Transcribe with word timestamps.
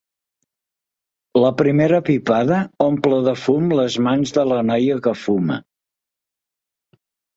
La 1.43 1.51
primera 1.59 1.99
pipada 2.07 2.57
omple 2.85 3.19
de 3.27 3.35
fum 3.43 3.69
les 3.81 3.99
mans 4.07 4.35
de 4.39 4.47
la 4.53 4.61
noia 4.71 4.99
que 5.09 5.15
fuma. 5.27 5.63